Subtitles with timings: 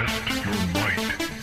[0.00, 1.39] はい。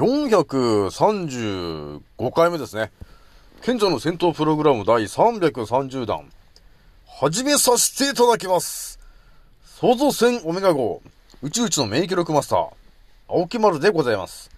[0.00, 2.00] 435
[2.34, 2.90] 回目ですね。
[3.60, 6.32] 賢者の戦闘プログラム第330弾。
[7.06, 8.98] 始めさせていただきます。
[9.62, 11.02] 創造戦オメガ号、
[11.42, 12.70] 宇宙一の免疫力マスター、
[13.28, 14.50] 青木丸でございます。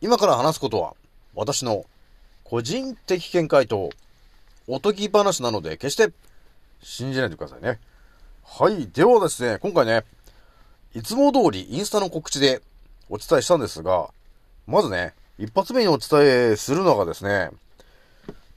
[0.00, 0.94] 今から話すことは、
[1.34, 1.84] 私の
[2.42, 3.90] 個人的見解と、
[4.66, 6.10] おとぎ話なので、決して
[6.82, 7.78] 信じないでくださいね。
[8.42, 8.88] はい。
[8.88, 10.04] ではですね、今回ね、
[10.94, 12.62] いつも通りインスタの告知で
[13.10, 14.08] お伝えしたんですが、
[14.66, 17.50] まずね、一発目にお伝えするのがですね、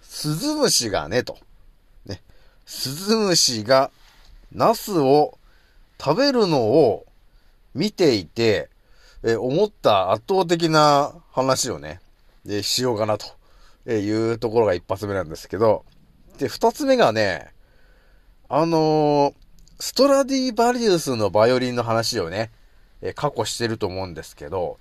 [0.02, 1.38] スズムシがね、と。
[2.06, 2.22] ね。
[2.66, 3.92] スズムシが、
[4.52, 5.38] ナスを
[6.00, 7.06] 食べるのを
[7.74, 8.70] 見ていて、
[9.24, 12.00] え思った圧倒的な話をね、
[12.46, 13.26] でしようかなと
[13.86, 15.84] えいうところが一発目なんですけど、
[16.38, 17.52] で、二つ目がね、
[18.50, 19.34] あのー
[19.80, 22.50] ストラディバリウスのバイオリンの話をね、
[23.02, 24.78] え過去してると思うんですけど、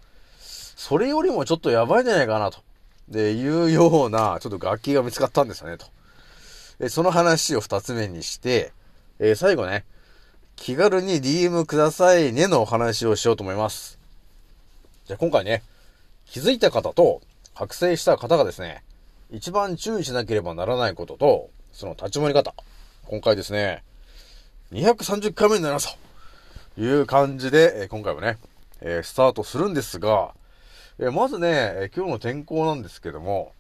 [0.77, 2.59] それよりもちょっとやばいんじゃないかなと。
[3.09, 5.87] で、いうような、ちょっと楽器が見つかったんですよね、と。
[6.81, 8.73] えその話を二つ目にして、
[9.19, 9.85] えー最後ね、
[10.57, 13.99] 気軽に DM くださいねのお話をしようと思います。
[15.07, 15.63] じゃ今回ね、
[16.27, 17.21] 気づいた方と
[17.55, 18.83] 覚醒した方がですね、
[19.31, 22.55] 一番注意しなければならないことと、その立ち回り方。
[23.07, 23.85] 今回ですね、
[24.73, 25.97] 230回目になります
[26.75, 28.39] という感じで、今回はね、
[28.81, 30.35] えスタートするんですが、
[31.01, 33.53] えまずね、今日の天候なんですけども、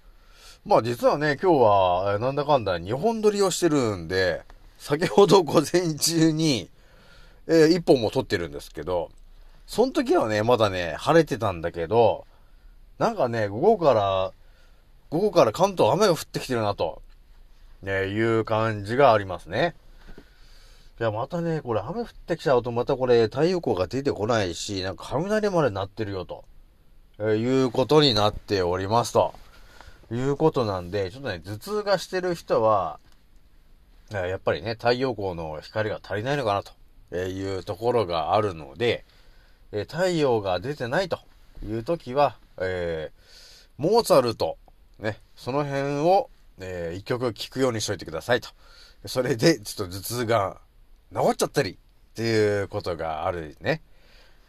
[0.64, 4.42] まあ実はね、今日は、なんだかんだ2本撮りをしてるんで、
[4.78, 6.70] 先ほど午前中に、
[7.48, 9.10] え1本も撮ってるんですけど、
[9.66, 12.24] その時はね、まだね、晴れてたんだけど、
[12.98, 14.32] なんかね、午後から、
[15.10, 17.02] 午後から関東雨が降ってきてるなと、
[17.82, 19.74] ね、いう感じがありますね。
[21.00, 26.44] いや、またね、これ雨降ってきちゃうとまたこれ太陽光が出てこないし、なんか雷まで鳴ってるよと、
[27.18, 29.34] えいうことになっておりますと。
[30.10, 32.98] いうことなんで、ちょっとね、頭痛がしてる人は、
[34.10, 39.04] やっぱりね、太陽光の光が足りないのかなというところがあるので、
[39.70, 41.18] 太陽が出てないと
[41.64, 43.24] いう時は、えー
[43.76, 44.56] モーツァルト、
[45.00, 46.30] ね、その辺を、
[46.60, 48.50] えー一曲聴くようにしといてくださいと。
[49.06, 50.60] それで、ちょっと頭痛が
[51.12, 51.76] 治っちゃったりっ
[52.14, 53.82] ていうことがあるね。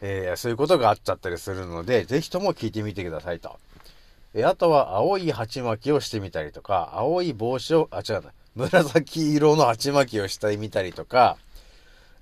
[0.08, 3.58] えーそういうことがあっちゃったりするので、ぜひとも聞いてみてくださいと。
[4.36, 11.38] えーあとは、青い鉢巻きをしてみたりとか、青い帽子を、あ、違うな、紫色の鉢巻きをしてみたりとか、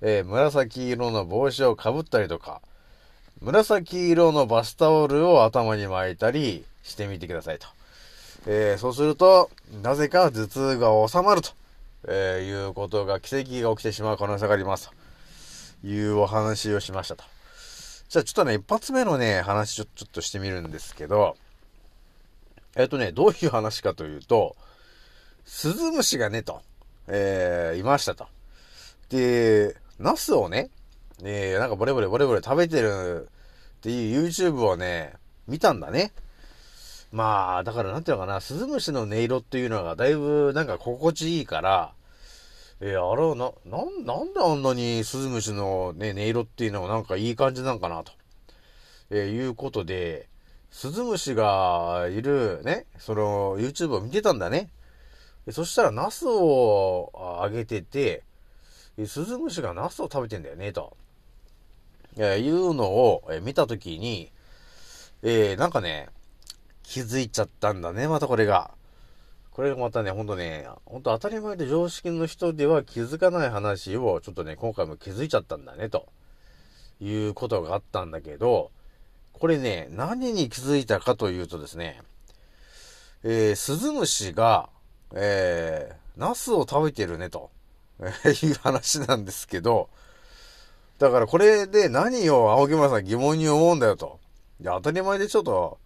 [0.00, 2.62] えー紫色の帽子をかぶったりとか、
[3.42, 7.66] 紫色のバスタオルを頭に巻いたりしてみてくださいと。
[8.46, 9.50] えーそうすると、
[9.82, 11.50] なぜか頭痛が収まると、
[12.08, 14.90] えーいうことが、奇跡が起きてしまう可能性があります
[15.82, 17.33] というお話をしましたと。
[18.14, 21.36] じゃあちょっとね、一発目のね、話ちょちょっとしてみるんですけど、
[22.76, 24.54] えっ、とね、どういう話かというと、
[25.44, 26.62] スズムシがね、と、
[27.08, 28.28] えーいましたと。
[29.08, 30.70] で、ナスをね、
[31.24, 33.30] えーなんかボレボレボレボレ食べてる
[33.78, 35.14] っていう YouTube をね、
[35.48, 36.12] 見たんだね。
[37.10, 41.94] まあ、だからなんていうのかな、スズムシの音色っていうのがだいぶなんか心地いいから、
[42.80, 48.12] えーあれはな、なん、なんであんなにスズムシのね、音色っていうのがなんかいい感じなんかなと、
[49.10, 50.28] えーいうことで、
[50.70, 54.70] スズムシがいるね、その YouTube を見てたんだね。
[55.50, 58.24] そしたらナスをあげてて、
[58.96, 60.96] えスズムシがナスを食べてんだよね、と。
[62.16, 64.32] えーいうのを、え見たときに、
[65.22, 66.08] えーなんかね、
[66.82, 68.72] 気づいちゃったんだね、またこれが。
[69.54, 76.08] これがまたね、ほんとね、ほんと当たり前で常識の人では気づかない話を、ちょっとね、今回も気づいちゃったんだね、と
[77.00, 78.72] いうことがあったんだけど、
[79.32, 82.02] これね、何に気づいたかというとですね、
[83.22, 84.70] えー、スズムシが、
[85.14, 87.52] えー、ナスを食べてるね、と
[88.42, 89.88] いう話なんですけど、
[90.98, 94.18] だからこれで何を青木村さん疑問に思うんだよと。
[94.60, 95.78] いや、当たり前でちょっと、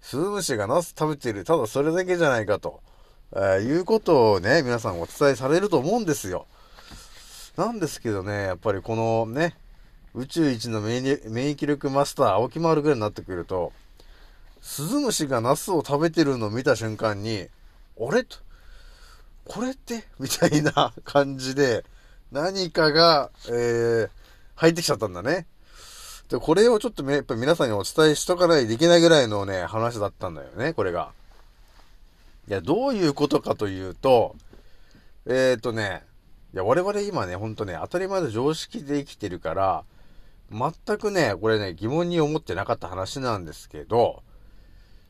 [0.00, 2.82] スズムシがナス食べてる、ただそれだけじゃないかと。
[3.34, 6.46] えー、いうことをね、皆さんお伝えされると思うんですよ。
[7.56, 9.56] なんですけどね、やっぱりこのね、
[10.14, 13.72] 宇宙一の免疫力マスター、青木丸ぐらいになってくると、
[14.60, 17.48] スズムシがナスを食べてるのを見た瞬間に、
[17.98, 18.24] あれ？
[18.24, 18.36] と、
[19.46, 20.04] これって？
[20.18, 21.84] みたいな 感じで、
[22.30, 24.10] 何かが、えー、
[24.54, 25.46] 入ってきちゃったんだね。
[26.28, 31.12] で、これをちょっとやっぱ皆さんにお伝えしとかないといけないぐらいのね、話だったんだよね、これが。
[32.48, 34.36] いや、どういうことかというと、
[35.26, 36.02] えっ、ー、とね、
[36.54, 39.84] いや、我々今ね、ほんとね、当たり前の常識で生きてるから、
[40.50, 44.22] 全くね、これね、疑問に思ってなかった話なんですけど、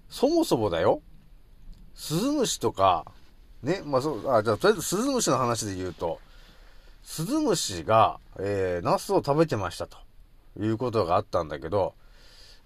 [0.08, 1.00] そもそもだよ、
[1.94, 3.06] スズムシとか、
[3.62, 6.20] ね、まあそう、あ、じゃあとりあえずスズムシの話で言うと、
[7.02, 9.98] スズムシが、えー、ナスを食べてましたと
[10.60, 11.94] いうことがあったんだけど、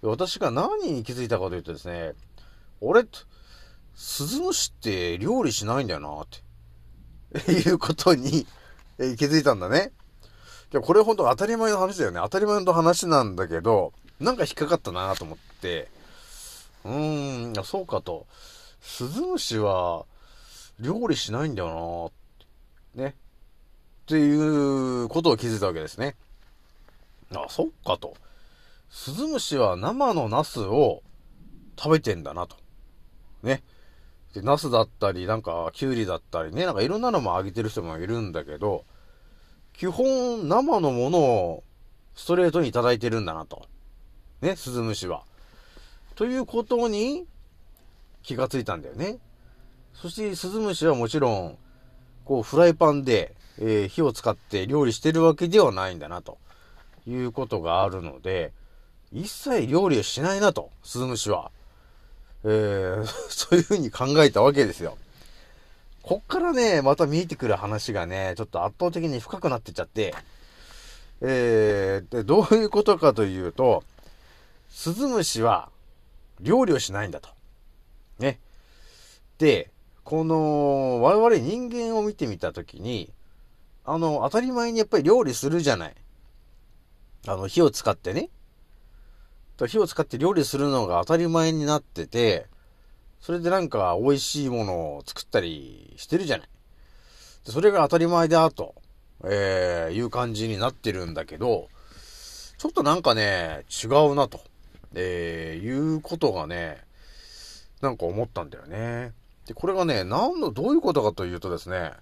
[0.01, 2.13] 私が何に気づいたかというとですね、
[2.81, 3.27] 俺、ス
[3.97, 6.27] ズムシって料理しないんだよなっ
[7.33, 8.45] て、 いうことに、
[8.99, 9.91] え、気づいたんだね。
[10.71, 12.19] いや、これほんと当たり前の話だよね。
[12.21, 15.89] 当たり前の話なんだけど、なんか引っかかったなと思って、
[16.85, 18.27] うーん、いや、そうかと。
[18.81, 20.05] スズムシは、
[20.79, 22.11] 料理しないんだよ
[22.93, 23.15] なってね。
[24.03, 26.15] っていうことを気づいたわけですね。
[27.33, 28.15] あ、そっかと。
[28.89, 31.01] スズムシは生のナスを
[31.77, 32.55] 食べてんだなと。
[33.41, 33.63] ね。
[34.37, 38.85] で、ナスだったり、なんか、キュウリだったりね、なんかいろんなのもあげてる人もいるんだけど、
[39.73, 41.63] 基本生のものを
[42.15, 43.65] ストレートにいただいてるんだなと。
[44.41, 45.23] ね、スズムシは。
[46.15, 47.25] ということに
[48.21, 49.17] 気がついたんだよね。
[49.93, 51.57] そしてスズムシはもちろん、
[52.25, 56.37] こうフライパンで、えー、火を使って料理してるわけではないんだなと
[57.07, 58.53] いうことがあるので、
[59.11, 61.51] 一切料理をしないなと、スズムシは。
[62.49, 64.97] えー、 そういうふうに考えたわけですよ。
[66.01, 70.15] こっからね、また見えてくる話がね、ちょっと圧倒的に深くなってっちゃって、
[71.19, 73.83] えー、で、どういうことかというと、
[74.69, 75.69] スズムシは
[76.39, 77.29] 料理をしないんだと。
[78.19, 78.39] ね。
[79.37, 79.69] で、
[80.05, 83.11] この、我々人間を見てみたときに、
[83.83, 85.95] あの、当たり前にやっぱり料理するじゃない。
[87.27, 88.29] あの、火を使ってね。
[89.65, 92.45] 火を使って料理するのが当たり前になってて、
[93.19, 96.49] それでなんか美味しいものを作ったりしてるじゃない。
[97.43, 98.75] それが当たり前だと、
[99.23, 101.69] えー、いう感じになってるんだけど、
[102.57, 104.41] ちょっとなんかね、違うなと、
[104.93, 106.83] えー、いうことがね、
[107.81, 109.13] なんか思ったんだよね。
[109.45, 111.93] で、これがね、何の、どういうことかというとですね、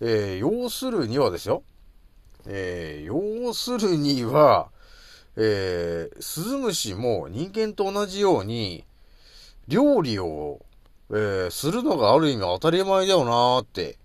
[0.00, 1.62] えー、要するにはですよ、
[2.46, 4.70] えー、要するには、
[5.36, 8.84] えー、スズムシも人間と同じように、
[9.66, 10.60] 料理を、
[11.10, 13.98] えー、するのがある意味当たり前だよなーって。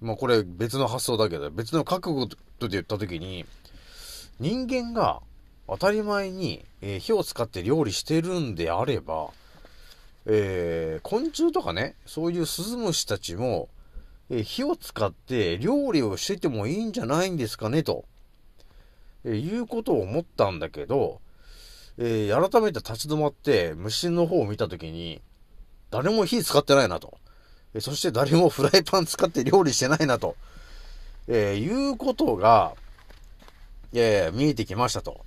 [0.00, 2.26] まあこれ別の発想だけど、別の覚悟
[2.60, 3.44] で言ったときに、
[4.40, 5.20] 人間が
[5.68, 9.30] 当たり前に、えー、火を使って料理してるんであれば、
[10.26, 13.68] えー、昆虫とかね、そういうスズムシたちも、
[14.28, 18.04] えー、火を使って料理をしててもいいんじゃないんですかね、と、
[19.26, 21.20] えー、いうことを思ったんだけど、
[21.98, 25.20] えー、改めて立ち止まって虫の方を見たときに、
[25.90, 27.18] 誰も火使ってないなと。
[27.74, 30.36] えそして誰もフライパン使って料理してないなと。
[31.28, 32.74] えー、いうことが、
[33.92, 35.24] えー、見えてきましたと。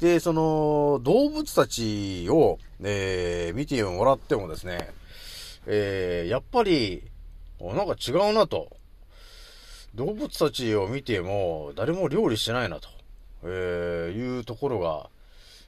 [0.00, 4.90] で、その、動物たちを、えー、見てもらってもですね、
[5.66, 7.04] えー、やっぱり、
[7.60, 8.76] なんか違うなと。
[9.94, 12.88] 動物たちを見ても、誰も料理してないなと、
[13.44, 15.10] えー、いうところが、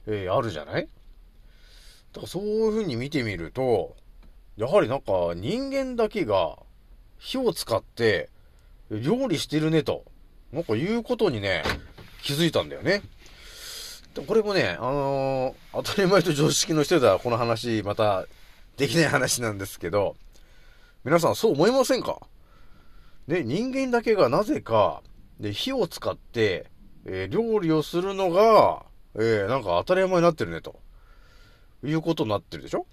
[0.07, 0.87] えー、あるじゃない？
[2.13, 3.95] だからそういう風に見てみると、
[4.55, 6.57] やはりなんか人間だけが
[7.19, 8.29] 火を使って
[8.89, 10.03] 料理してるねと、
[10.51, 11.63] なんか言うことにね、
[12.23, 13.01] 気づいたんだよね。
[14.27, 18.25] これもね、あのー、当たり前と常識の人ではこの話、また、
[18.75, 20.15] できない話なんですけど、
[21.03, 22.19] 皆さんそう思いませんか？
[23.27, 25.03] ね、人間だけがなぜか、
[25.39, 26.65] で、火を使って、
[27.07, 28.85] えー、料理をするのが、
[29.15, 30.79] えー、なんか当たり前になってるね、と。
[31.83, 32.85] いうことになってるでしょ？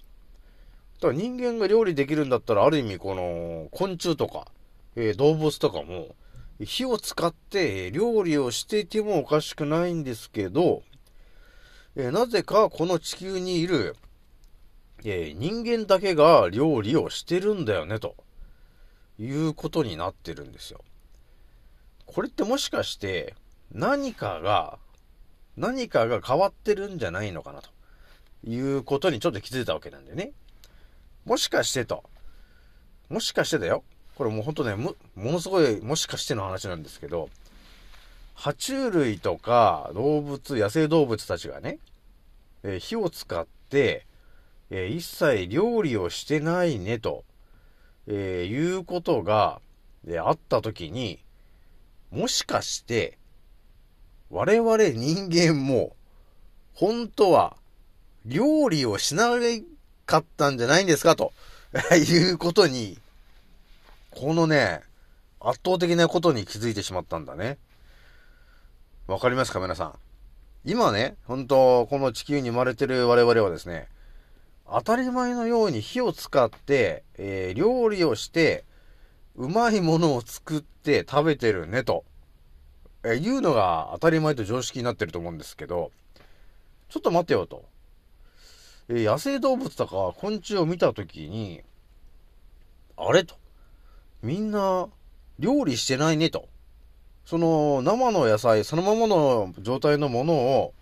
[1.01, 4.47] だから人間が料理できるんだったら、ある意味この昆虫とか、
[4.95, 6.15] えー、動物とかも、
[6.63, 10.83] 火を使って料理をしていてもおかしくないんですけど、
[11.97, 13.97] えー、なぜかこの地球にいる、
[15.05, 18.17] えー、人間だけが料理をしてるんだよね、と。
[19.17, 20.81] いうことになってるんですよ。
[22.05, 23.37] これってもしかして
[23.73, 24.79] 何かが、
[25.57, 27.71] 何かが変わってるんじゃないのかなと
[28.49, 30.33] いうことにちょっと気づいたわけなんだよね。
[31.25, 32.05] もしかしてと。
[33.09, 33.85] もしかしてだよ。
[34.17, 37.29] これもうほんとね、ものすごいもしかしての話なんですけど、
[38.37, 41.79] 爬虫類とか動物、野生動物たちがね、
[42.63, 44.07] えー、火を使って、
[44.71, 47.25] えー、一切料理をしてないねと、
[48.07, 49.61] えー、いうことが、
[50.07, 51.19] えあったときに、
[52.11, 53.19] もしかして、
[54.35, 55.95] 我々人間も、
[56.75, 57.57] 本当は、
[58.27, 59.31] 料理をしな
[60.07, 61.33] かったんじゃないんですかと、
[61.95, 62.99] いうことに、
[64.11, 64.83] このね、
[65.39, 67.59] 圧倒的なことに気づいてしまったんだね。
[69.07, 69.95] わかりますか皆さん？
[70.65, 73.87] 今ね、本当この地球に生まれてる我々はですね、
[74.67, 78.65] 当たり前のように火を使って、えー、料理をして、
[79.37, 82.05] うまいものを作って食べてるねと、
[83.05, 85.93] えー、いうのが当たり前と常識になってると思うんですけど、
[86.89, 87.65] ちょっと待てよと。
[88.89, 91.63] え、野生動物とか昆虫を見たときに、
[92.97, 93.37] あれと。
[94.23, 94.89] みんな
[95.39, 96.49] 料理してないねと。
[97.27, 100.75] その生の野菜、そのままの状態のものを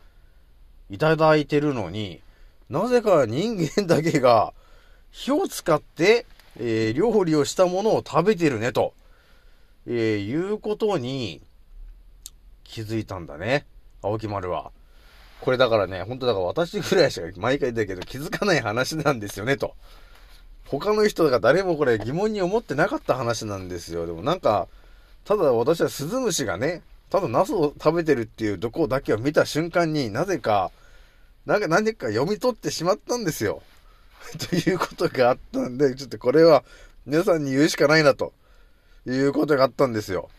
[0.90, 2.20] いただいてるのに、
[2.68, 4.54] なぜか人間だけが
[5.10, 6.26] 火を使って、
[6.58, 8.94] えー、料理をしたものを食べてるねと、
[9.86, 11.40] えー、いうことに
[12.72, 13.66] 気づいたんだね。
[14.02, 14.72] 青木丸は。
[15.42, 19.74] これだからね、本当だから私ぐらいしか毎回だけど気づかない話なんですよねと。
[20.66, 24.06] 他の人が誰もこれ疑問に思ってなかった話なんですよ。
[24.06, 24.68] でもなんか、
[25.26, 30.70] ただ私はスズムシがね、ただナスを食べてるっていうとこだけを見た瞬間になぜか、
[31.44, 33.62] なんか何か読み取ってしまったんですよ。
[34.50, 36.64] ということがあったんで、ちょっとこれは
[37.04, 38.32] 皆さんに言うしかないなと
[39.06, 40.30] いうことがあったんですよ。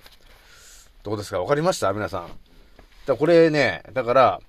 [1.04, 1.42] どうですか？
[1.42, 1.92] わかりました？
[1.92, 2.32] 皆さん。
[3.06, 4.42] だこれね、だから、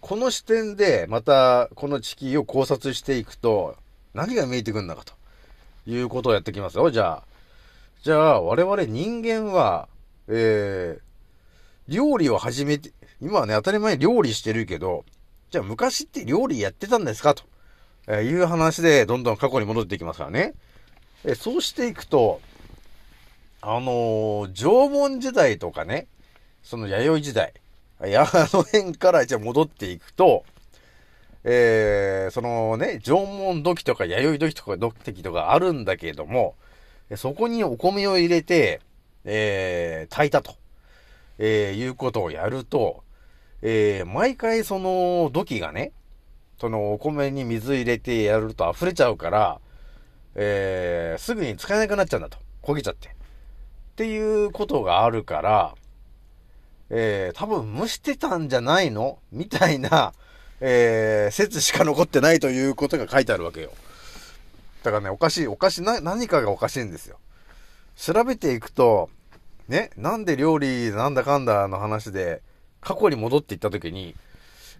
[0.00, 3.76] この視点でまたこの地球を考察していくと、
[4.14, 5.12] 何が見えてくるんだかと。
[5.86, 7.22] いうことをやってきますよ、じゃあ。
[8.02, 9.88] じゃあ、我々人間は、
[10.28, 15.04] えー、料理を始めて、今はね、当たり前料理してるけど、
[15.50, 17.44] じゃあ昔って料理やってたんですかと、
[18.06, 20.54] えいう話でどんどん過去に戻っていきますからね。
[21.24, 22.40] えそうしていくと、
[23.60, 26.06] あのー、縄文時代とかね、
[26.62, 27.54] その弥生時代、
[28.00, 30.44] あの辺からじゃ戻っていくと、
[31.42, 36.54] えー、そのね、縄文土器とか弥生土器とか土器とかあるんだけれども、
[37.16, 38.80] そこにお米を入れて、
[39.24, 40.54] えー、炊いたと、
[41.38, 43.02] えー、いうことをやると、
[43.62, 45.92] えー、毎回その土器がね、
[46.60, 49.60] そのお米に水入れてやると溢れちゃうから、
[50.34, 52.38] えー、すぐに使えなくなっちゃうんだと。
[52.62, 53.17] 焦げちゃって。
[53.98, 55.74] っていうことがあるから、
[56.88, 59.18] えー、多分蒸してたんじゃないの？
[59.32, 60.14] みたいな、
[60.60, 63.72] えー、説しか残ってないということが書いてあるわけよ。
[64.84, 67.18] だからね、おかしい、おかしい、な、何かがおかしいんですよ。
[67.96, 69.10] 調べていくと、
[69.66, 72.40] ね、なんで料理なんだかんだの話で、
[72.80, 74.14] 過去に戻っていった時に、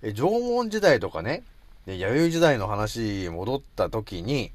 [0.00, 1.42] え縄文時代とかね、
[1.86, 4.52] 弥生時代の話戻った時に、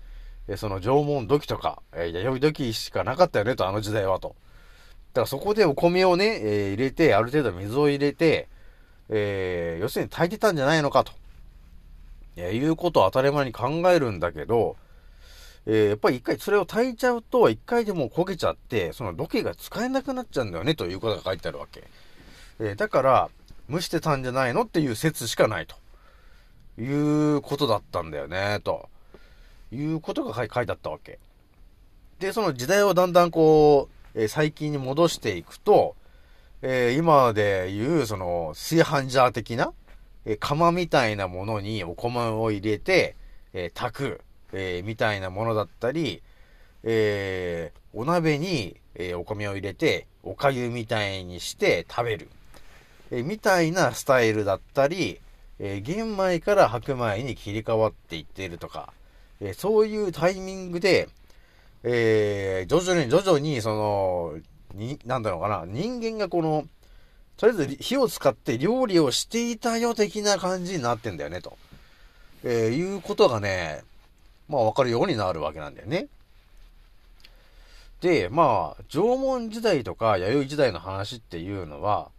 [0.48, 4.38] えその縄文土器とか、え弥生土器しかなかったよねと、あの時代はと。
[5.14, 8.48] だからそこでお米をね、えー、入れて、ある程度水を入れて、
[9.10, 11.12] えー、要するに炊いてたんじゃないのかと、
[12.36, 14.76] えー、いうことを当たり前に考えるんだけど、
[15.66, 21.84] えー、やっぱり一回それを炊いちゃうと、一回でも焦げちゃって、その土器が使えなくなっちゃうんだよね、ということが書いてあるわけ。
[22.60, 23.30] えー、だから、
[23.70, 25.76] 蒸してたんじゃないのっていう説しかないと。
[26.80, 26.86] い
[27.36, 28.90] うことだったんだよね、と。
[29.72, 31.20] いうことが書いてあったわけ。
[32.20, 35.96] で、その時代をだんだんこう、えー、最近に戻していくと、
[36.62, 39.74] えー、今で言う、その、炊飯ジャー的な、
[40.26, 43.16] えー、釜みたいなものにお米を入れて、
[43.54, 44.22] えー、炊く、
[44.54, 46.22] えみたいなものだったり、
[46.84, 52.30] えお鍋に、えお米を入れて、お粥みたいにして食べる、
[53.12, 55.20] えみたいなスタイルだったり、
[55.60, 58.94] え玄米から白米に切り替わっていっているとか、
[59.42, 61.10] えそういうタイミングで、
[61.84, 64.34] え徐々に徐々に、その、
[64.74, 66.66] に、なんだろうかな、人間がこの、
[67.38, 71.58] とりあえず火を使って料理をしていたよ的な感じになってんだよね、と。
[72.44, 73.84] えー、いうことがね、
[74.48, 76.08] まあわかるようになるわけなんだよね。
[78.02, 82.12] で、まあ、縄文時代とか弥生時代の話っていうのは、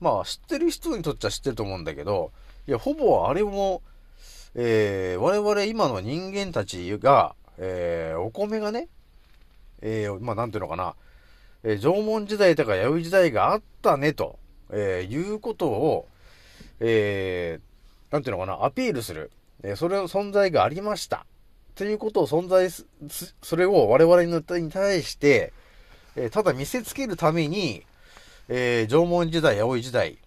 [0.00, 2.30] まあ知ってる人にとっちゃ知ってると思うんだけど、
[2.68, 3.82] いや、ほぼあれも、
[4.54, 8.88] えー、我々今の人間たちが、えー、お米がね、
[9.86, 10.96] えー、まあなんていうのかな、
[11.62, 14.38] えー、縄文時代とか弥生時代があったねと、
[14.70, 16.08] えー、いうことを、
[16.80, 19.30] えー、なんていうのかな、アピールする。
[19.62, 21.26] えー、それの存在がありました。
[21.74, 22.86] ということを存在す、
[23.42, 25.52] それを我々に対して、
[26.16, 27.84] えー、ただ見せつけるために、
[28.48, 30.18] えー、縄文時代、弥生時代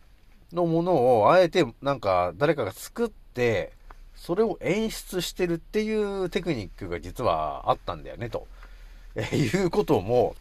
[0.54, 3.74] のものを、あえてなんか誰かが作って、
[4.16, 8.48] それを演出してるっていうテクニックが実はあったんだよね、と、
[9.18, 10.36] え、いうことも、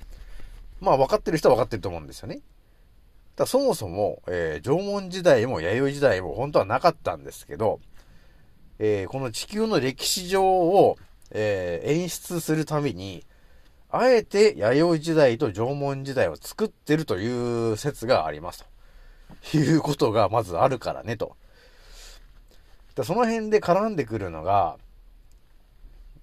[0.80, 2.40] まあ分かってる人は分かってると思うんですよね。
[3.34, 7.80] だそもそも、えー、縄文時代も弥生時代も本当はなかったんですけど、
[8.78, 10.96] えー、この地球の歴史上を、
[11.30, 13.24] えー、演出するために、
[13.90, 19.56] あえて弥生時代と縄文時代を作ってるという説がありますと。
[19.56, 21.36] いうことがまずあるからねと。
[22.94, 24.78] でその辺で絡んでくるのが、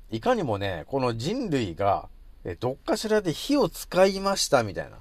[0.09, 2.09] いかにもね、この人類が、
[2.45, 4.97] えどっかしらで火を使いましたみたいな。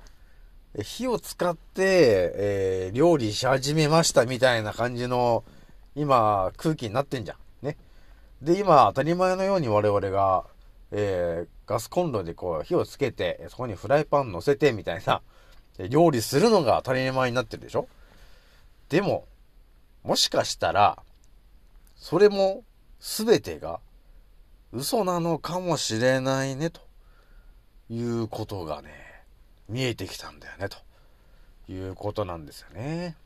[0.82, 5.44] 火を使って、えー、料理し始めましたみたいな感じの、
[5.94, 7.66] 今、空気になってんじゃん。
[7.66, 7.76] ね。
[8.40, 10.44] で、今、当たり前のように我々が、
[10.92, 15.20] えー、ガスコンロでこう、火をつけて、そこにフライパン乗せて、みたいな、
[15.90, 17.86] 料理するのが当たり前になってるでしょ？
[18.88, 19.26] でも、
[20.02, 21.02] もしかしたら、
[21.96, 22.64] それも、
[22.98, 23.80] すべてが、
[24.72, 26.80] 嘘なのかもしれないね、と
[27.92, 28.88] いうことがね、
[29.68, 30.78] 見えてきたんだよね、と
[31.70, 33.16] いうことなんですよね。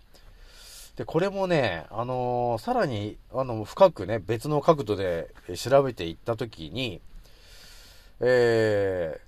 [0.97, 7.01] で、これもね、あのー、さらに、あの、深くね、別の角度で調べていったときに、
[8.19, 9.21] え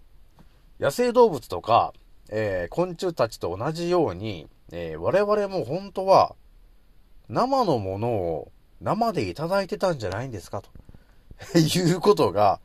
[0.80, 1.92] ー、野生動物とか、
[2.30, 6.34] えー、昆虫たちと同じように、えー、我々も本当は、
[7.28, 10.70] 生のものを生でいただいてたんじゃないんですかと
[11.58, 12.58] いうことが、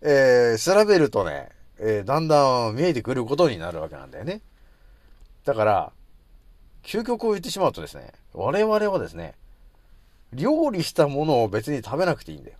[0.00, 4.40] えー、調べるとね、えー、だんだん見えてくることになるわけなんだよね。
[5.44, 5.92] だから、
[6.82, 9.34] 究極を言ってしまうとですね、我々はですね、
[10.32, 12.56] 料理したものを別に食べなくていいんだよ。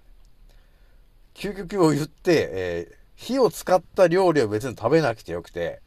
[1.34, 5.80] 究極を言って、えー、火を使った料理を別に食べなくてよくて、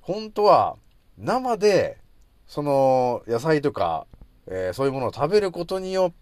[0.00, 0.76] 本当は
[1.18, 1.98] 生で、
[2.46, 4.06] その野菜とか、
[4.46, 6.12] えー、そういうものを食べることによっ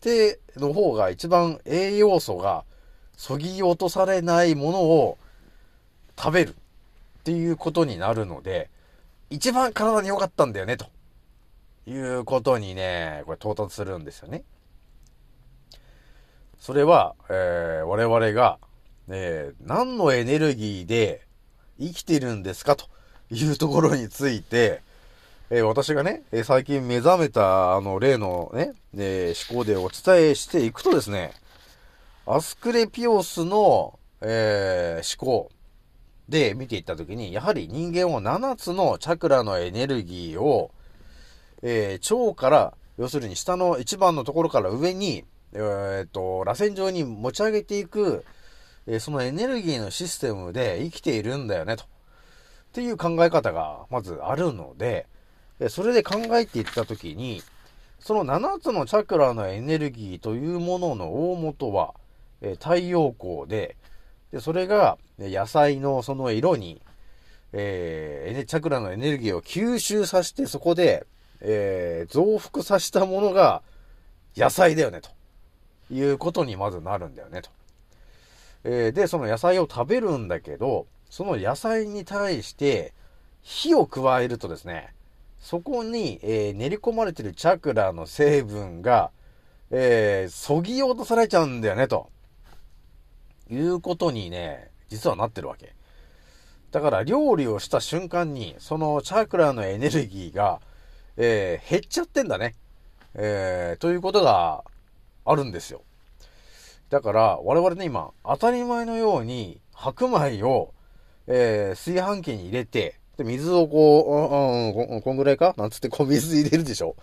[0.00, 2.64] ての方が一番栄養素が
[3.16, 5.18] そぎ落とされないものを
[6.18, 8.70] 食べるっていうことになるので、
[9.30, 10.86] 一番体に良かったんだよね、と
[11.86, 14.44] いうことにね、これ到達するんですよね。
[16.58, 18.58] それは、えー、我々が、
[19.08, 21.26] えー、何のエネルギーで
[21.80, 22.86] 生きてるんですかと
[23.30, 24.80] いうところについて、
[25.50, 31.32] えー、私がね、え最近目覚めた、あの、例のね、え思考でお伝えしていくとですね、
[32.26, 35.50] アスクレピオスの、え思考、
[36.32, 40.72] で見ていったときに、やはり人間は7つのチャクラのエネルギーを、
[41.62, 48.24] えー、腸から、要するに下の一番のところから上に、えー、っと、螺旋状に持ち上げていく、
[48.86, 51.84] えー、そのエネルギーのシステムで生きているんだよね、と。
[51.84, 51.86] っ
[52.72, 55.06] ていう考え方がまずあるので、
[55.68, 57.42] それで考えていったときに、
[58.00, 61.94] その7つのチャクラのエネルギーというものの大元は、
[62.40, 63.76] え太陽光で、
[64.32, 66.80] で、それが、野菜のその色に、
[67.52, 71.06] えー、チャクラのエネルギーを吸収させて、そこで、
[71.40, 73.62] えー、増幅させたものが、
[74.36, 75.10] 野菜だよね、と
[75.92, 77.50] いうことにまずなるんだよね、と。
[78.64, 82.94] えー、で、その野菜を食べるんだけど、その野菜に対して、
[83.42, 84.94] 火を加えるとですね、
[85.40, 89.10] そこに、えー、練り込まれてるチャクラの成分が、
[89.70, 92.08] えー、そぎ落とされちゃうんだよね、と。
[93.52, 95.74] いうことにね、実はなってるわけ。
[96.70, 100.60] だから料理をした瞬間に、そのチャクラのエネルギーが、
[101.18, 102.54] えー、減っちゃってんだね。
[103.14, 104.64] えー、ということが
[105.26, 105.82] あるんですよ。
[106.88, 110.72] だから、我々ね、今、当たり前のように、白米を、
[111.26, 115.54] えー、炊飯器に入れて、で、水をこう、うん、うん、こんぐらいか？
[115.58, 116.96] なんつってこう水入れるでしょ。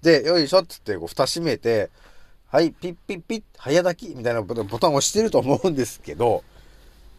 [0.00, 1.90] で、よいしょっつってこう蓋閉めて、
[2.52, 6.44] はい、ピッピッピッ、早炊きみたいなボタンを押してると思うんですけど、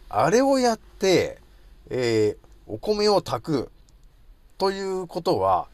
[0.08, 1.40] あれをやって、
[1.90, 3.72] えー、お米を炊く
[4.58, 5.66] ということは、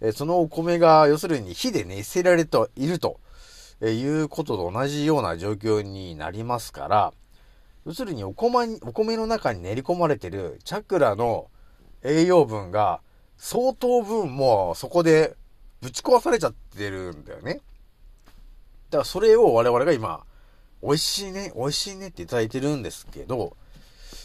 [0.00, 3.18] え、そのお米が要するに火で熱せられていると
[3.80, 7.12] えいうことと同じような状況になりますから、
[7.86, 11.50] 要するにお米、お米の中に練り込まれてるチャクラの
[12.04, 13.00] 栄養分が
[13.36, 15.34] 相当分もうそこで
[15.80, 17.62] ぶち壊されちゃってるんだよね。
[18.90, 20.24] だからそれを我々が今、
[20.82, 23.56] 美味しいね、美味しいねっていただいてるんですけど、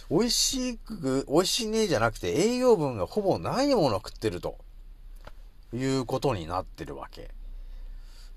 [0.09, 4.57] 美味しく、美味しいねじゃなくて栄養分がほぼないものを食ってると
[5.73, 7.31] いうことになってるわけ。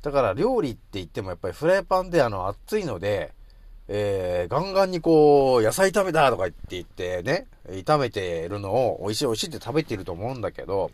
[0.02, 3.32] だから料理って言ってもやっぱりフライパンであの熱いので、
[3.88, 10.90] えー、ガンガンにこう、野菜炒めだとか言って言ってね、炒めてるのを美味しい美味しいって食べてると思うんだけど、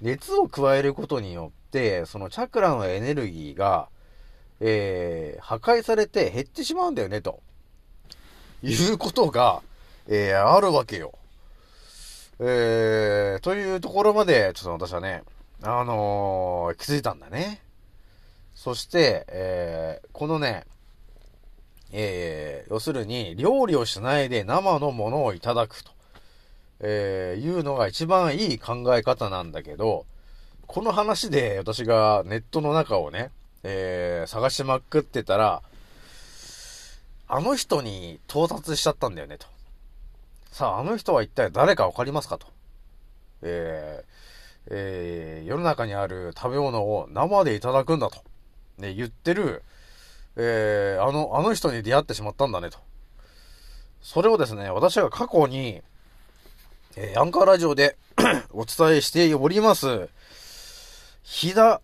[0.00, 3.88] 熱を加えることによって、そのチャクラのエネルギーが、
[4.60, 7.40] えー、破壊されて減ってしまうんだよね、と
[8.62, 9.62] いうことが、
[10.06, 11.14] えー、あるわけよ。
[12.40, 15.22] えー、というところまで、ちょっと私はね、
[15.62, 17.60] あのー、気づいたんだね。
[18.54, 20.64] そして、えー、このね、
[21.92, 25.90] えー、要するに、料理をしないで生のものをいただくと、
[26.80, 30.06] えー、いうのが一番いい考え方なんだけど、
[30.66, 33.30] この話で私がネットの中をね、
[33.62, 35.62] えー、探しまくってたら、
[37.28, 39.46] あの人に到達しちゃったんだよね、と。
[40.50, 42.46] さあ、あの人は一体誰かわかりますかと。
[43.42, 44.10] えー、
[44.70, 48.22] えー、世の中にある食べ物を生でいただくんだと。
[48.78, 49.62] ね、言ってる、
[50.36, 52.78] えー、あの、あの人に出会ってしまったんだねと。
[54.02, 55.82] それをですね、私が過去に、
[56.96, 57.96] えー、アンカーラジオで
[58.50, 60.08] お伝えしております、
[61.22, 61.80] 日田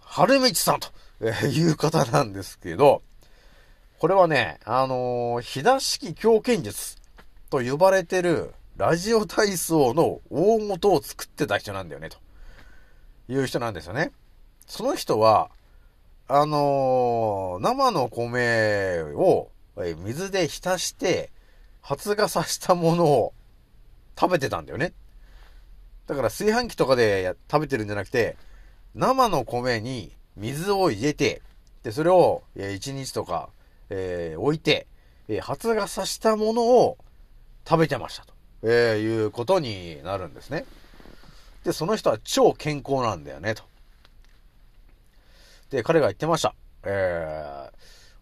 [0.00, 0.88] 春道さんと、
[1.20, 3.02] えー、いう方なんですけど、
[3.98, 6.96] これはね、あのー、日田式狂犬術
[7.50, 12.18] と呼ばれてるラジオ体操の大元を作ってた人なんだよね、と
[13.28, 14.12] いう人なんですよね。
[14.66, 15.50] その人は、
[16.28, 21.30] あのー、生の米を水で浸して、
[21.82, 23.32] 発芽させたものを
[24.18, 24.92] 食べてたんだよね。
[26.06, 28.36] だから炊飯器とかで食べてるんじゃなくて、
[28.94, 31.42] 生の米に水を入れて、
[31.82, 33.50] で、それをえ1日とか、
[33.90, 34.86] えー、置いて、
[35.28, 36.98] え発芽させたものを
[37.68, 40.64] 食べてましたと、えー、いうことになるんですね。
[41.62, 43.62] で、その人は超健康なんだよね、と。
[45.70, 46.54] で、彼が言ってました。
[46.84, 47.72] えー、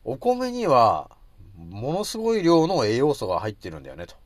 [0.05, 1.11] お米には、
[1.57, 4.17] ものすごい量の栄養素が入ってるんだよね、と。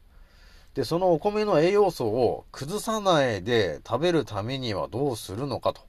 [0.75, 5.83] で、そのお米の栄養素を崩さないで食べるためにはどうするのかと、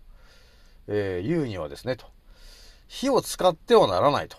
[0.88, 2.06] えー、言うにはですね、と。
[2.88, 4.38] 火を使ってはならないと。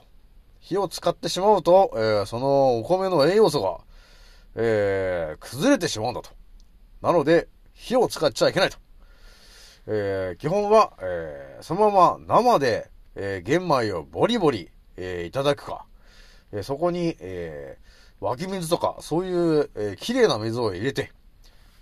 [0.61, 3.81] 火を使ってしまうと、えー、そのお米の栄養素が、
[4.55, 6.31] えー、崩れてしまうんだと。
[7.03, 8.79] なので、火を使っちゃいけないと。
[9.87, 15.85] えー、基本は、えー、そのまま生で、えー、玄米をボリボリ、えー、いただくか、
[16.53, 21.13] えー、そこに、えー、湧き水とか、そういう、えー、綺麗な水を入れて、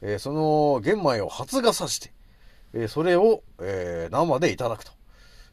[0.00, 2.12] えー、その玄米を発芽させて、
[2.74, 4.92] え、それを、え、生でいただくと、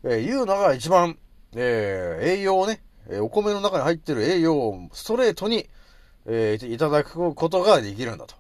[0.04, 1.18] え、いうのが一番、
[1.56, 5.68] え、栄養をね、えお米の中に入ってる栄養をストレートに、
[6.26, 8.36] え、いただくことができるんだと。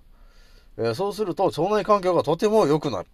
[0.78, 3.08] え、そうすると腸内環境がとても良くなる。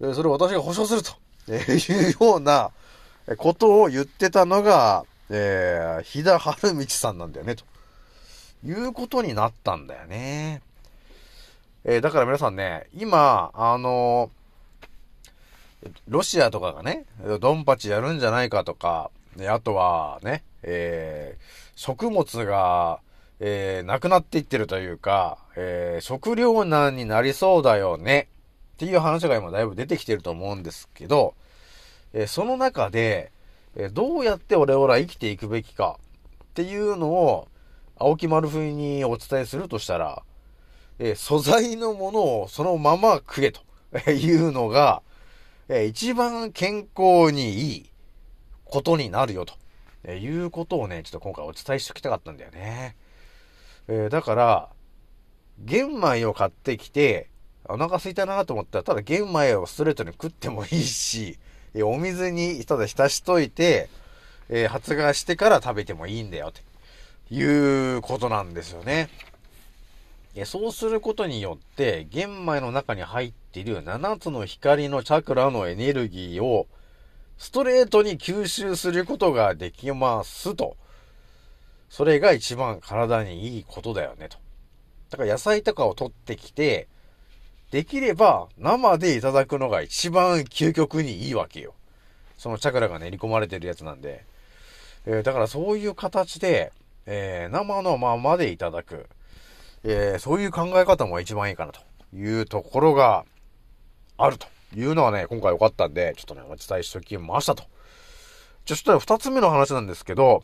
[0.00, 1.12] えそれを私が保証すると、
[1.48, 2.70] えいうような
[3.38, 7.64] ことを言ってたのが、えー、日田春道さんなんだよね、と
[8.64, 10.62] いうことになったんだよね。
[11.84, 14.30] えー、だから皆さんね、今、あの、
[16.08, 17.06] ロシアとかがね、
[17.40, 19.10] ドンパチやるんじゃないかとか、
[19.48, 21.42] あとはね、えー、
[21.74, 23.00] 食物が、
[23.38, 28.28] えー、なくなっていってるというか、えー、食糧難になりそうだよね。
[28.76, 31.34] っていう話が今だいぶ出てきてると思うんですけど、
[32.12, 33.32] えその中で、
[33.74, 35.98] えどうやって俺ら生きていくべきか
[36.44, 37.48] っていうのを、
[37.98, 40.22] 青木丸風にお伝えするとしたら、
[40.98, 43.62] え素材のものをそのまま食えと
[44.10, 45.02] いうのが、
[45.68, 47.90] え一番健康にいい
[48.64, 49.54] ことになるよと、
[50.04, 52.96] えいうことをね、ちょっと今回お伝えしておきたかったんだよね。
[53.88, 54.68] えー、だから、
[55.58, 57.28] 玄米を買ってきて、
[57.68, 61.38] お腹空いたなと思ったら、ただ玄米をストレートに食ってもいいし、
[61.74, 63.88] えお水にただ浸しといて、
[64.48, 69.08] え、発芽してから食べてもいいんだよ、ということなんですよね。
[70.44, 76.66] そうすることによって、玄米の中に入っている7つの光のチャクラのエネルギーを、
[77.38, 80.76] ストレートに吸収することができますと。
[81.88, 84.36] それが一番体にいいことだよね、と。
[85.10, 86.88] だから野菜とかを取ってきて、
[87.70, 91.74] できれば生でいただくのが一番究極にいいわけよ。
[92.38, 94.24] そのチャクラが練り込まれてるやつなんで、
[95.06, 96.72] えー、だからそういう形で、
[97.06, 99.08] えー、生のままでいただく、
[99.88, 101.80] えー、そういう考え方も一番いいかなと
[102.12, 103.24] いうところが
[104.18, 107.62] あるというのはね、今回良かったんで、ちょっとね、お伝えしておきましたと。
[108.64, 110.42] じゃ、ちょっと二つ目の話なんですけど、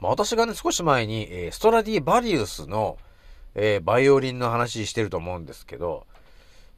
[0.00, 2.96] まあ、私がね、少し前に、えー、ストラディバリウスの、
[3.54, 6.06] えー、バイオリンの話してると思うんですけど、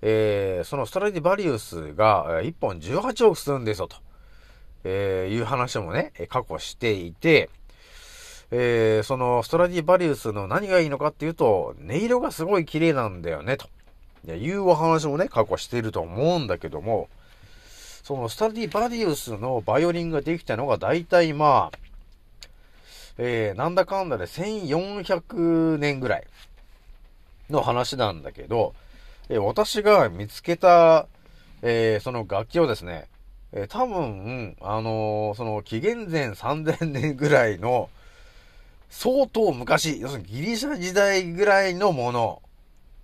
[0.02, 3.98] えー、そのストラディバリウスが、え、1本18億するんですよ、と、
[4.82, 7.50] え、いう話もね、過去していて、
[8.52, 13.68] えー、そのストラディバリウスの何がいいのかっていうと、音色がすごい綺麗なんだよね、と。
[14.28, 17.08] いうお話もね、過去していると思うんだけども、
[18.02, 21.78] そのスタディバリウスのバイオリンができたのが大体まあ、
[23.18, 26.26] えー、なんだかんだで1400年ぐらい
[27.50, 28.74] の話なんだけど、
[29.28, 31.06] えー、私が見つけた、
[31.62, 33.08] えー、その楽器をですね、
[33.52, 37.90] え多分、あのその紀元前3000年ぐらいの
[38.90, 42.42] 相当昔、要するにギリシャ時代ぐらいのもの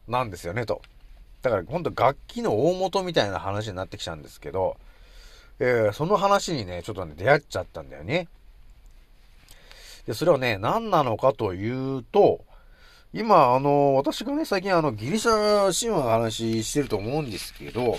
[0.08, 0.82] なんですよね、と。
[1.42, 4.76] だから本当楽器の大元みたいな話になってきたんですけど、
[5.58, 8.28] えー、その話にね、ちょっとね、出会っちゃったんだよね。
[10.06, 12.44] で、それはね、何なのかというと、
[13.12, 17.98] 今、あの、私がね、最近あの、ギリシャ神話の話してると思うんですけど、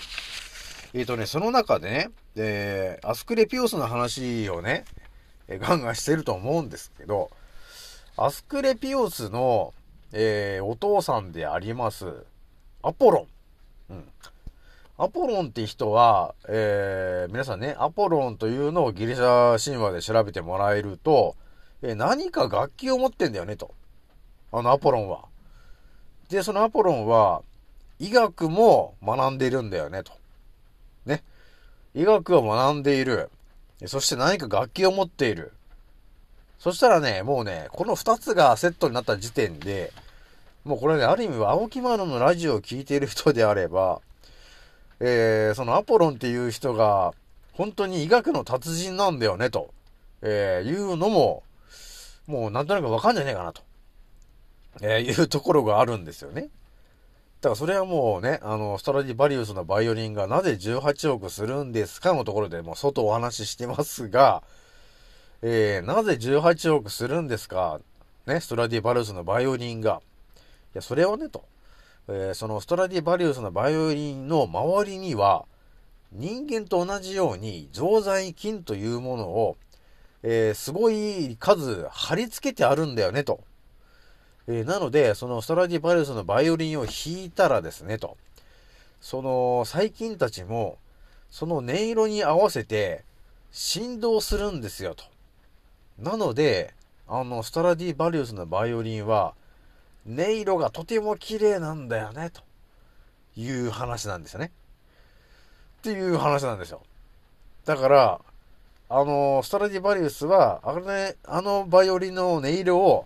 [0.93, 4.86] えっ、ー、とね、その中でね、えー、アスクレピオスの話をね、
[5.47, 7.32] えガンガンしてると思うんですけど、
[8.19, 9.75] アスクレピオスの、
[10.12, 12.25] えー、お父さんであります、
[12.82, 13.27] アポロ
[13.89, 13.93] ン。
[13.93, 14.03] うん。
[14.97, 21.36] アポロンって人は、えー、皆さんね、アポロンというのをギリシャ神話で調べてもらえると、
[21.84, 23.75] えー、何か楽器を持ってんだよね、と。
[24.51, 25.25] あのアポロンは。
[26.30, 27.43] で、そのアポロンは、
[27.99, 30.12] 医学も学んでいるんだよね、と。
[31.06, 31.23] ね。
[31.93, 33.30] 医学を学んでいる。
[33.86, 35.53] そして何か楽器を持っている。
[36.60, 39.91] そしたらね、もうね、この二つがセットになった時点で、
[40.63, 44.02] もうこれね、ある意味は青木丸のラジオを聴いている人であれば、
[45.00, 47.13] えー、そのアポロンっていう人が、
[47.54, 49.72] 本当に医学の達人なんだよね、と、
[50.22, 51.43] えー、いうのも、
[52.26, 53.62] もうなんとなくわかんじゃねえかな、と、
[54.82, 56.50] えー、いうところがあるんですよね。
[57.39, 64.41] だからそれはもうね、あの、ストラディバリウスのバイオリンがなぜ18億するんですかのところでもう外お話ししてますが、
[65.41, 67.80] えー、なぜ18億するんですか？
[68.26, 70.02] ね、ストラディバリウスのバイオリンが。
[70.36, 70.41] い
[70.73, 71.45] や、それをね、と。
[72.08, 75.45] えー、そのストラディバリウスのバイオリンの周りには、
[76.12, 79.58] 人間と同じように常在菌というものを、
[80.23, 83.41] えー、すごい数貼り付けてあるんだよね、と。
[84.47, 88.17] えー、なので、そのストラディバリウスのバイオリンを弾いたらですね、と。
[89.00, 90.80] その細菌たちも、
[91.30, 93.04] その音色に合わせて
[93.52, 95.04] 振動するんですよ、と。
[95.99, 96.73] なので、
[97.07, 99.33] あの、ストラディバリウスのバイオリンは、
[100.07, 102.41] 音色がとても綺麗なんだよね、と
[103.36, 104.51] いう話なんですよね。
[105.79, 106.81] っていう話なんですよ。
[107.65, 108.21] だから、
[108.89, 113.05] あの、ストラディバリウスは、あれ、あのバイオリンの音色を、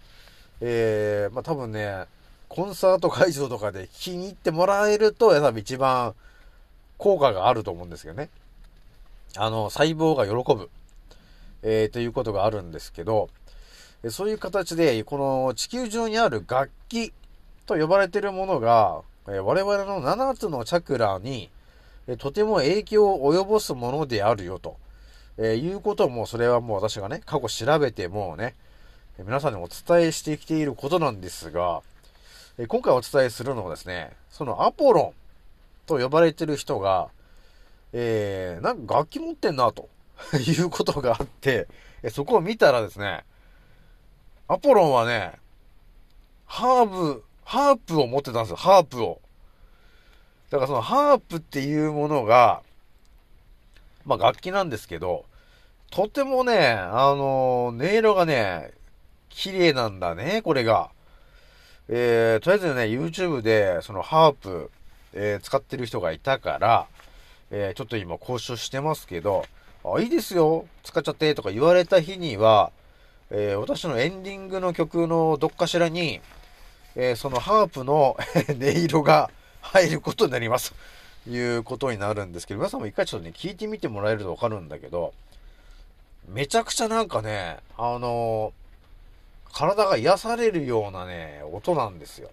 [0.60, 2.06] えー、まあ、多分ね、
[2.49, 6.13] コンサート会場とかで気に入ってもらえると、多分一番
[6.97, 8.30] 効果があると思うんですけどね。
[9.38, 10.69] あの、細胞が喜ぶ。
[11.63, 13.30] えー、ということがあるんですけど、
[14.10, 17.13] そういう形で、この地球上にある楽器
[17.67, 21.52] と呼ばれているものが、え我々の7つのチャクラに、
[22.08, 24.78] えとても影響を及ぼすものであるよと、
[25.38, 28.56] えいうことも、それはもう私がね、過去調べてもね、
[29.19, 31.82] 皆さんにお伝えしてきていることなんですが、
[32.58, 35.21] え今回お伝えするのはですね、そのアポロン
[35.86, 37.10] と呼ばれている人が、
[37.93, 39.89] えー、なんか楽器持ってんなと。
[40.38, 41.67] いうことがあって、
[42.12, 43.23] そこを見たらですね、
[44.47, 45.34] アポロンはね、
[46.45, 49.21] ハーブ、ハープを持ってたんですよ、ハープを。
[50.49, 52.62] だからそのハープっていうものが、
[54.05, 55.25] まあ楽器なんですけど、
[55.91, 58.71] とてもね、あの音色がね、
[59.29, 60.91] 綺麗なんだね、これが。
[61.88, 64.71] えー、とりあえずね、YouTube でそのハープ、
[65.13, 66.88] えー、使ってる人がいたから、
[67.49, 69.45] えー、ちょっと今交渉してますけど、
[69.84, 72.72] あ、いいですよ、使っちゃってとか言われた日には、
[73.30, 76.22] えー、私のエンディングの曲のどっかしらに、
[76.96, 78.17] えー、そのハープの
[78.50, 80.74] 音色が入ることになります。
[81.24, 85.13] ということになるんですけど、皆さんも一回ちょっとね、聞いてみてもらえるとわかるんだけど、
[86.28, 92.30] めちゃくちゃなんかね、あのー、体が癒されるようなね、音なんですよ。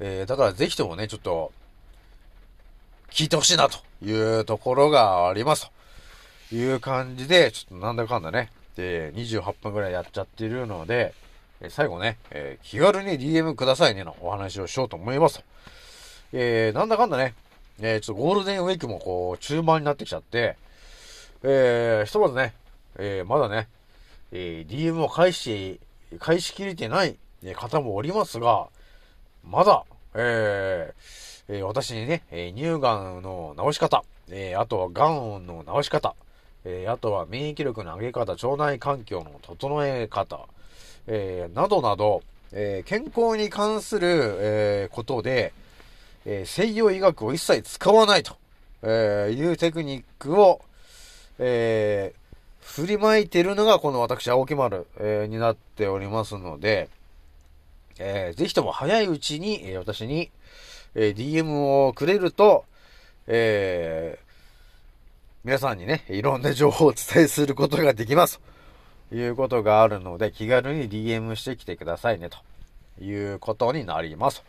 [0.00, 1.52] えー、だからぜひともね、ちょっと、
[3.14, 5.70] 聞いてほしいなというところがあります
[6.48, 11.12] という感じで、ちょっとなんだかんだね、で、28分くらいやっちゃってるので、
[11.68, 15.44] 最後ね、えー、気軽に DM くださいねのお話をしようと思います。
[16.32, 17.34] えー、なんだかんだね、
[17.80, 20.56] えー、ちょっとゴールデンウィークもこう、中盤になってきちゃって、
[21.42, 22.54] えー、ひとまずね、
[22.96, 23.68] えー、まだね、
[24.32, 25.80] えー、DM を返し、
[26.18, 27.16] 返しきれてない
[27.54, 28.68] 方もおりますが、
[29.44, 36.14] まだ、えー、え、私にね、え乳がんの治し方、えあとはがんの治し方、
[36.64, 40.46] えあとは免疫力の上げ方、腸内環境の整え方、
[41.06, 45.52] えなどなど、え健康に関する、えことで、
[46.24, 48.36] え西洋医学を一切使わないと、
[48.82, 50.62] えいうテクニックを、
[51.38, 52.14] え
[52.62, 56.88] 振りまいてるのがこの私、青木丸、えになっておりますので、
[57.98, 60.30] えー、ぜひとも早いうちに、え、私に、
[60.94, 62.64] えー、DM をくれると、
[63.26, 64.26] えー、
[65.44, 68.40] 皆さんにね、いろんな情報をお伝えすることができます。
[69.08, 72.38] ということがあるので、気軽に DM してきてくださいね、と
[73.02, 74.42] いうことになります。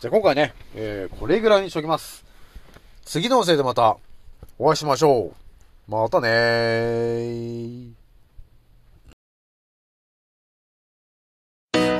[0.00, 2.24] じゃあ今回ね、えー、これぐらいにしときます。
[3.04, 3.96] 次のせいでまた
[4.58, 5.32] お会いしましょ
[5.88, 5.90] う。
[5.90, 8.01] またねー。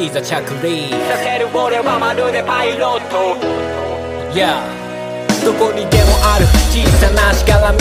[0.00, 3.36] いざ着陸させる俺はまるでパイロット。
[4.32, 4.79] Yeah
[5.44, 6.46] どこにでもある。
[6.70, 7.78] 小さなしがらみ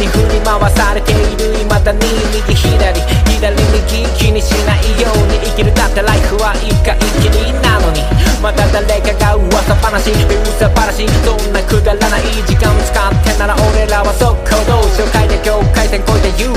[0.00, 1.54] に振り回されている。
[1.68, 2.00] 未だに
[2.32, 3.00] 右左
[3.40, 5.74] 左右気にしないように生きる。
[5.74, 8.02] だってライフは一回きりなのに。
[8.40, 10.10] また誰かが噂話。
[10.10, 11.06] 噂話。
[11.24, 16.56] そんなくだらない時間使ってなら俺らは速攻動紹介で境界線越えて言う。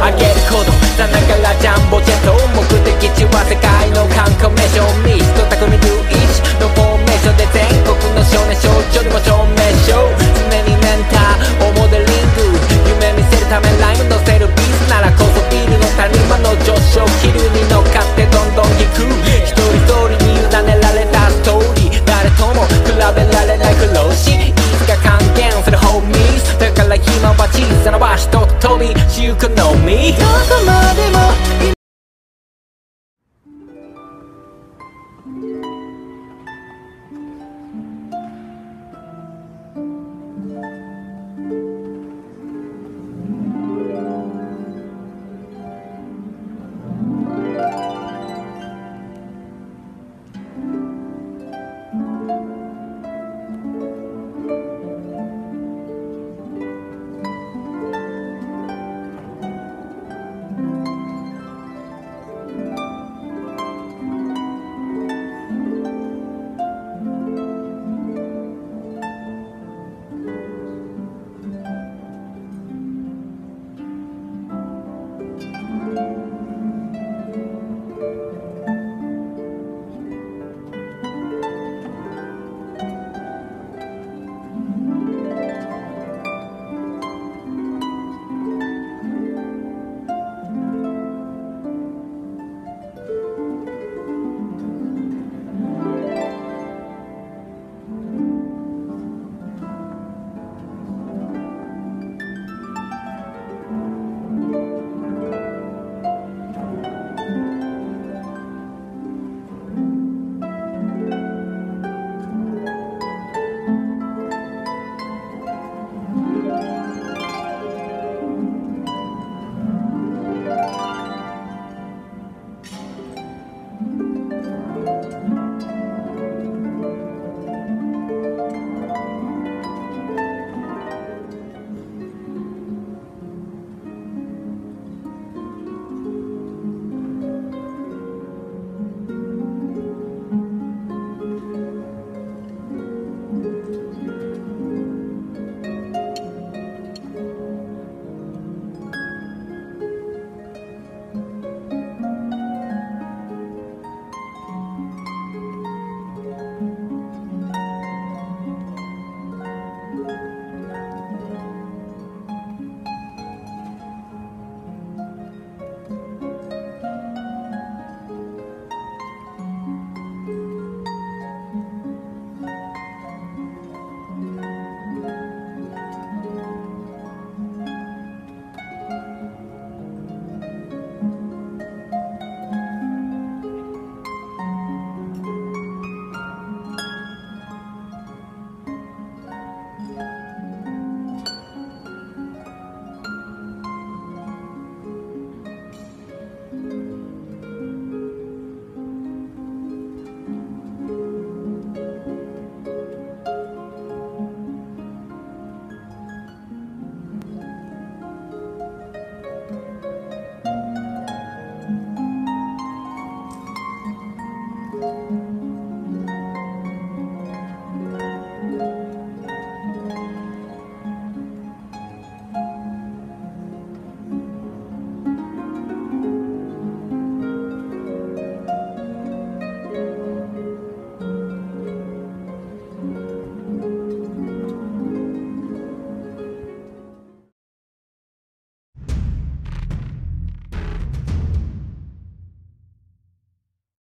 [0.00, 0.72] あげること。
[0.96, 4.82] さながらジャンボジェット目的地は世界の観光名所。
[5.04, 5.76] ミスト匠龍
[6.08, 6.18] 一。
[6.58, 8.56] のフォーメーションで全国の少年。
[8.58, 9.67] 少女にも証明。
[9.74, 10.14] しよう
[10.50, 12.58] 常にメンターをモデリング。
[12.88, 19.04] 夢見せるためライム乗せるビースならこそビルの谷間の上昇気流に乗っかってどんどん行く。
[19.44, 22.04] 一人一人に委ねられたストーリー。
[22.04, 26.58] 誰とも比べられない苦労しいつか還元するホーミーズ。
[26.58, 30.12] だから今は小さな場所と飛びしゆくのみ。
[30.12, 31.77] どこまでも